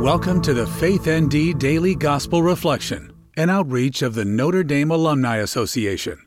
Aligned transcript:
Welcome 0.00 0.42
to 0.42 0.52
the 0.52 0.66
Faith 0.66 1.08
ND 1.08 1.58
Daily 1.58 1.94
Gospel 1.94 2.42
Reflection, 2.42 3.12
an 3.34 3.48
outreach 3.48 4.02
of 4.02 4.14
the 4.14 4.26
Notre 4.26 4.62
Dame 4.62 4.90
Alumni 4.90 5.38
Association. 5.38 6.18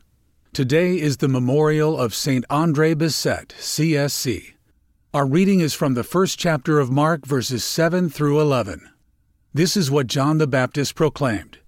Today 0.52 0.98
is 0.98 1.18
the 1.18 1.28
memorial 1.28 1.96
of 1.96 2.12
St. 2.12 2.44
Andre 2.50 2.94
Bessette, 2.94 3.54
CSC. 3.58 4.54
Our 5.14 5.24
reading 5.24 5.60
is 5.60 5.72
from 5.72 5.94
the 5.94 6.02
first 6.02 6.36
chapter 6.36 6.80
of 6.80 6.90
Mark, 6.90 7.24
verses 7.24 7.62
7 7.62 8.10
through 8.10 8.40
11. 8.40 8.90
This 9.54 9.76
is 9.76 9.88
what 9.88 10.08
John 10.08 10.38
the 10.38 10.48
Baptist 10.48 10.96
proclaimed 10.96 11.58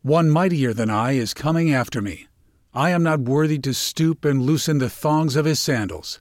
One 0.00 0.30
mightier 0.30 0.72
than 0.72 0.88
I 0.88 1.12
is 1.12 1.34
coming 1.34 1.70
after 1.72 2.00
me. 2.00 2.28
I 2.72 2.90
am 2.90 3.02
not 3.02 3.20
worthy 3.20 3.58
to 3.58 3.74
stoop 3.74 4.24
and 4.24 4.42
loosen 4.42 4.78
the 4.78 4.88
thongs 4.88 5.36
of 5.36 5.44
his 5.44 5.60
sandals. 5.60 6.18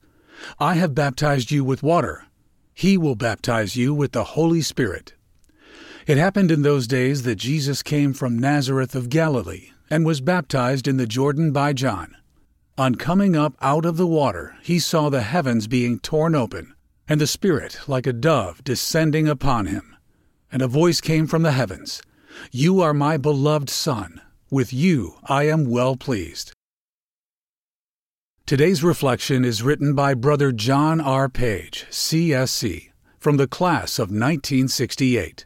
I 0.60 0.74
have 0.76 0.94
baptized 0.94 1.52
you 1.52 1.64
with 1.64 1.82
water. 1.82 2.26
He 2.74 2.98
will 2.98 3.16
baptize 3.16 3.78
you 3.78 3.94
with 3.94 4.12
the 4.12 4.26
Holy 4.26 4.62
Spirit. 4.62 5.14
It 6.08 6.18
happened 6.18 6.52
in 6.52 6.64
those 6.64 6.88
days 6.88 7.24
that 7.24 7.36
Jesus 7.36 7.84
came 7.84 8.14
from 8.14 8.40
Nazareth 8.40 8.96
of 8.96 9.10
Galilee 9.10 9.70
and 9.90 10.06
was 10.06 10.22
baptized 10.22 10.88
in 10.88 10.98
the 10.98 11.06
Jordan 11.06 11.52
by 11.52 11.74
John. 11.74 12.16
On 12.78 12.96
coming 12.96 13.36
up 13.36 13.54
out 13.62 13.86
of 13.86 13.98
the 13.98 14.08
water, 14.08 14.56
he 14.64 14.80
saw 14.80 15.10
the 15.10 15.22
heavens 15.22 15.68
being 15.68 16.00
torn 16.00 16.34
open, 16.34 16.74
and 17.08 17.22
the 17.22 17.28
Spirit 17.28 17.80
like 17.88 18.08
a 18.08 18.14
dove 18.14 18.64
descending 18.64 19.28
upon 19.28 19.68
him. 19.68 19.96
And 20.52 20.62
a 20.62 20.68
voice 20.68 21.02
came 21.02 21.28
from 21.28 21.44
the 21.44 21.52
heavens 21.52 22.02
You 22.52 22.82
are 22.82 22.94
my 22.94 23.18
beloved 23.18 23.70
Son. 23.70 24.22
With 24.50 24.74
you 24.74 25.16
I 25.26 25.44
am 25.44 25.70
well 25.70 25.96
pleased. 25.96 26.54
Today's 28.48 28.84
reflection 28.84 29.46
is 29.46 29.62
written 29.62 29.94
by 29.94 30.14
Brother 30.14 30.52
John 30.52 31.00
R. 31.00 31.30
Page, 31.30 31.86
CSC, 31.90 32.90
from 33.20 33.38
the 33.38 33.48
class 33.48 34.00
of 34.00 34.10
1968. 34.10 35.46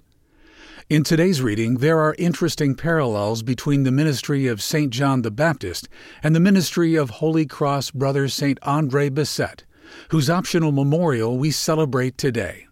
In 0.87 1.03
today's 1.03 1.41
reading, 1.41 1.77
there 1.77 1.99
are 1.99 2.13
interesting 2.19 2.75
parallels 2.75 3.41
between 3.41 3.81
the 3.81 3.91
ministry 3.91 4.45
of 4.45 4.61
St. 4.61 4.93
John 4.93 5.23
the 5.23 5.31
Baptist 5.31 5.89
and 6.21 6.35
the 6.35 6.39
ministry 6.39 6.93
of 6.93 7.09
Holy 7.09 7.47
Cross 7.47 7.89
Brother 7.89 8.27
St. 8.27 8.59
Andre 8.61 9.09
Bessette, 9.09 9.63
whose 10.09 10.29
optional 10.29 10.71
memorial 10.71 11.39
we 11.39 11.49
celebrate 11.49 12.19
today. 12.19 12.67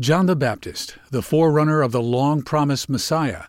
John 0.00 0.24
the 0.24 0.34
Baptist, 0.34 0.96
the 1.10 1.20
forerunner 1.20 1.82
of 1.82 1.92
the 1.92 2.00
long 2.00 2.40
promised 2.40 2.88
Messiah, 2.88 3.42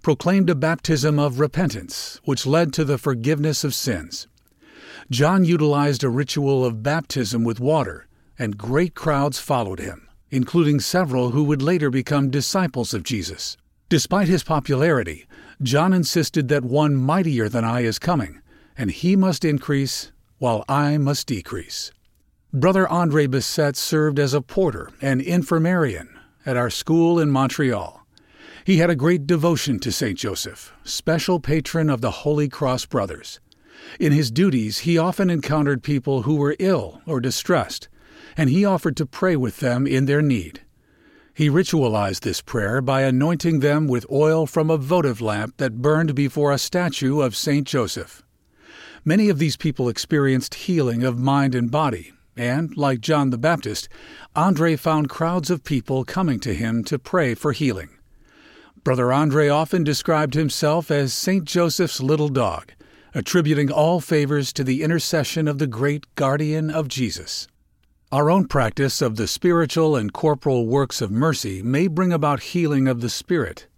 proclaimed 0.00 0.48
a 0.48 0.54
baptism 0.54 1.18
of 1.18 1.38
repentance, 1.38 2.22
which 2.24 2.46
led 2.46 2.72
to 2.72 2.86
the 2.86 2.96
forgiveness 2.96 3.64
of 3.64 3.74
sins. 3.74 4.28
John 5.10 5.44
utilized 5.44 6.02
a 6.02 6.08
ritual 6.08 6.64
of 6.64 6.82
baptism 6.82 7.44
with 7.44 7.60
water, 7.60 8.06
and 8.38 8.56
great 8.56 8.94
crowds 8.94 9.38
followed 9.38 9.78
him, 9.78 10.08
including 10.32 10.80
several 10.80 11.30
who 11.30 11.44
would 11.44 11.62
later 11.62 11.90
become 11.90 12.30
disciples 12.30 12.92
of 12.94 13.04
Jesus. 13.04 13.56
Despite 13.90 14.26
his 14.26 14.42
popularity, 14.42 15.26
John 15.62 15.92
insisted 15.92 16.48
that 16.48 16.64
one 16.64 16.96
mightier 16.96 17.50
than 17.50 17.64
I 17.64 17.82
is 17.82 17.98
coming, 17.98 18.40
and 18.76 18.90
he 18.90 19.14
must 19.14 19.44
increase 19.44 20.10
while 20.38 20.64
I 20.68 20.96
must 20.96 21.26
decrease. 21.26 21.92
Brother 22.52 22.88
Andre 22.88 23.26
Bessette 23.26 23.76
served 23.76 24.18
as 24.18 24.32
a 24.32 24.40
porter 24.40 24.90
and 25.02 25.20
infirmarian 25.20 26.08
at 26.46 26.56
our 26.56 26.70
school 26.70 27.20
in 27.20 27.30
Montreal. 27.30 28.04
He 28.64 28.78
had 28.78 28.88
a 28.88 28.96
great 28.96 29.26
devotion 29.26 29.78
to 29.80 29.92
St. 29.92 30.18
Joseph, 30.18 30.72
special 30.82 31.40
patron 31.40 31.90
of 31.90 32.00
the 32.00 32.10
Holy 32.10 32.48
Cross 32.48 32.86
Brothers. 32.86 33.38
In 34.00 34.12
his 34.12 34.30
duties, 34.30 34.78
he 34.80 34.96
often 34.96 35.28
encountered 35.28 35.82
people 35.82 36.22
who 36.22 36.36
were 36.36 36.56
ill 36.58 37.02
or 37.04 37.20
distressed, 37.20 37.88
and 38.36 38.50
he 38.50 38.64
offered 38.64 38.96
to 38.96 39.06
pray 39.06 39.36
with 39.36 39.58
them 39.58 39.86
in 39.86 40.06
their 40.06 40.22
need. 40.22 40.60
He 41.34 41.48
ritualized 41.48 42.20
this 42.20 42.42
prayer 42.42 42.80
by 42.82 43.02
anointing 43.02 43.60
them 43.60 43.86
with 43.86 44.10
oil 44.10 44.46
from 44.46 44.70
a 44.70 44.76
votive 44.76 45.20
lamp 45.20 45.56
that 45.56 45.80
burned 45.80 46.14
before 46.14 46.52
a 46.52 46.58
statue 46.58 47.20
of 47.20 47.36
St. 47.36 47.66
Joseph. 47.66 48.22
Many 49.04 49.28
of 49.28 49.38
these 49.38 49.56
people 49.56 49.88
experienced 49.88 50.54
healing 50.54 51.02
of 51.02 51.18
mind 51.18 51.54
and 51.54 51.70
body, 51.70 52.12
and, 52.36 52.76
like 52.76 53.00
John 53.00 53.30
the 53.30 53.38
Baptist, 53.38 53.88
Andre 54.36 54.76
found 54.76 55.08
crowds 55.08 55.50
of 55.50 55.64
people 55.64 56.04
coming 56.04 56.38
to 56.40 56.54
him 56.54 56.84
to 56.84 56.98
pray 56.98 57.34
for 57.34 57.52
healing. 57.52 57.90
Brother 58.84 59.12
Andre 59.12 59.48
often 59.48 59.84
described 59.84 60.34
himself 60.34 60.90
as 60.90 61.12
St. 61.12 61.44
Joseph's 61.44 62.00
little 62.00 62.28
dog 62.28 62.72
attributing 63.14 63.70
all 63.70 64.00
favors 64.00 64.52
to 64.54 64.64
the 64.64 64.82
intercession 64.82 65.46
of 65.46 65.58
the 65.58 65.66
great 65.66 66.06
guardian 66.14 66.70
of 66.70 66.88
Jesus. 66.88 67.46
Our 68.12 68.30
own 68.30 68.46
practice 68.46 69.00
of 69.00 69.16
the 69.16 69.26
spiritual 69.26 69.96
and 69.96 70.12
corporal 70.12 70.66
works 70.66 71.00
of 71.00 71.10
mercy 71.10 71.62
may 71.62 71.86
bring 71.86 72.12
about 72.12 72.40
healing 72.40 72.86
of 72.86 73.00
the 73.00 73.08
spirit, 73.08 73.68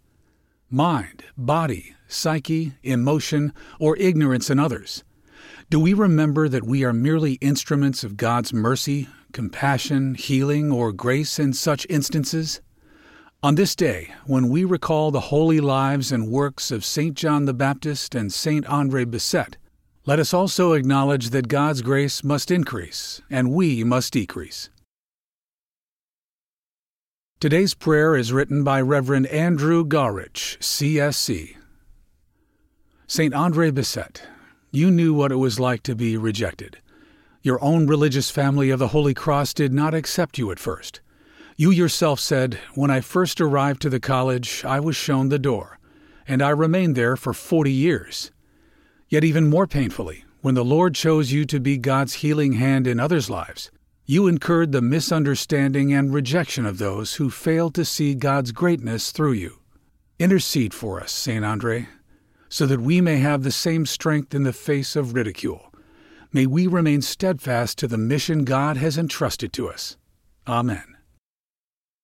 mind, 0.68 1.22
body, 1.38 1.94
psyche, 2.08 2.72
emotion, 2.82 3.52
or 3.78 3.96
ignorance 3.96 4.50
in 4.50 4.58
others. 4.58 5.04
Do 5.70 5.78
we 5.78 5.94
remember 5.94 6.48
that 6.48 6.66
we 6.66 6.82
are 6.82 6.92
merely 6.92 7.34
instruments 7.34 8.02
of 8.02 8.16
God's 8.16 8.52
mercy, 8.52 9.06
compassion, 9.32 10.16
healing, 10.16 10.72
or 10.72 10.92
grace 10.92 11.38
in 11.38 11.52
such 11.52 11.86
instances? 11.88 12.60
On 13.40 13.54
this 13.54 13.76
day, 13.76 14.12
when 14.26 14.48
we 14.48 14.64
recall 14.64 15.12
the 15.12 15.30
holy 15.30 15.60
lives 15.60 16.10
and 16.10 16.26
works 16.26 16.72
of 16.72 16.84
St. 16.84 17.14
John 17.14 17.44
the 17.44 17.54
Baptist 17.54 18.16
and 18.16 18.32
St. 18.32 18.66
Andre 18.66 19.04
Bessette, 19.04 19.54
let 20.06 20.18
us 20.18 20.34
also 20.34 20.74
acknowledge 20.74 21.30
that 21.30 21.48
God's 21.48 21.80
grace 21.80 22.22
must 22.22 22.50
increase 22.50 23.22
and 23.30 23.52
we 23.52 23.82
must 23.84 24.12
decrease. 24.12 24.68
Today's 27.40 27.74
prayer 27.74 28.14
is 28.14 28.32
written 28.32 28.64
by 28.64 28.80
Reverend 28.80 29.26
Andrew 29.26 29.84
Gawrych, 29.84 30.58
CSC. 30.58 31.56
St. 33.06 33.34
Andre 33.34 33.70
Bessette, 33.70 34.22
you 34.70 34.90
knew 34.90 35.14
what 35.14 35.32
it 35.32 35.36
was 35.36 35.60
like 35.60 35.82
to 35.84 35.94
be 35.94 36.16
rejected. 36.16 36.78
Your 37.42 37.62
own 37.62 37.86
religious 37.86 38.30
family 38.30 38.70
of 38.70 38.78
the 38.78 38.88
Holy 38.88 39.14
Cross 39.14 39.54
did 39.54 39.72
not 39.72 39.94
accept 39.94 40.38
you 40.38 40.50
at 40.50 40.58
first. 40.58 41.00
You 41.56 41.70
yourself 41.70 42.18
said, 42.18 42.58
When 42.74 42.90
I 42.90 43.00
first 43.00 43.40
arrived 43.40 43.82
to 43.82 43.90
the 43.90 44.00
college, 44.00 44.64
I 44.64 44.80
was 44.80 44.96
shown 44.96 45.28
the 45.28 45.38
door, 45.38 45.78
and 46.26 46.42
I 46.42 46.48
remained 46.50 46.96
there 46.96 47.16
for 47.16 47.32
forty 47.32 47.72
years. 47.72 48.32
Yet, 49.14 49.22
even 49.22 49.46
more 49.48 49.68
painfully, 49.68 50.24
when 50.40 50.56
the 50.56 50.64
Lord 50.64 50.96
chose 50.96 51.30
you 51.30 51.44
to 51.44 51.60
be 51.60 51.78
God's 51.78 52.14
healing 52.14 52.54
hand 52.54 52.88
in 52.88 52.98
others' 52.98 53.30
lives, 53.30 53.70
you 54.06 54.26
incurred 54.26 54.72
the 54.72 54.82
misunderstanding 54.82 55.92
and 55.92 56.12
rejection 56.12 56.66
of 56.66 56.78
those 56.78 57.14
who 57.14 57.30
failed 57.30 57.76
to 57.76 57.84
see 57.84 58.16
God's 58.16 58.50
greatness 58.50 59.12
through 59.12 59.34
you. 59.34 59.60
Intercede 60.18 60.74
for 60.74 61.00
us, 61.00 61.12
St. 61.12 61.44
Andre, 61.44 61.86
so 62.48 62.66
that 62.66 62.80
we 62.80 63.00
may 63.00 63.18
have 63.18 63.44
the 63.44 63.52
same 63.52 63.86
strength 63.86 64.34
in 64.34 64.42
the 64.42 64.52
face 64.52 64.96
of 64.96 65.14
ridicule. 65.14 65.72
May 66.32 66.46
we 66.46 66.66
remain 66.66 67.00
steadfast 67.00 67.78
to 67.78 67.86
the 67.86 67.96
mission 67.96 68.42
God 68.42 68.76
has 68.78 68.98
entrusted 68.98 69.52
to 69.52 69.68
us. 69.68 69.96
Amen. 70.48 70.96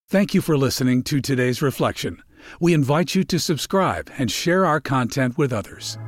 Thank 0.09 0.33
you 0.33 0.41
for 0.41 0.57
listening 0.57 1.03
to 1.03 1.21
today's 1.21 1.61
reflection. 1.61 2.23
We 2.61 2.73
invite 2.73 3.17
you 3.17 3.25
to 3.25 3.41
subscribe 3.41 4.13
and 4.17 4.31
share 4.31 4.65
our 4.65 4.79
content 4.81 5.37
with 5.37 5.53
others. 5.53 5.99